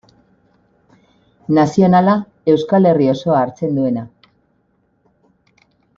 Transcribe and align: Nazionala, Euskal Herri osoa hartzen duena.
Nazionala, 1.57 2.15
Euskal 2.53 2.89
Herri 2.93 3.11
osoa 3.13 3.37
hartzen 3.43 3.79
duena. 3.81 4.07